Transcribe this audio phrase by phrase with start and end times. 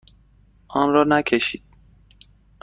[0.67, 1.63] آن را نکشید.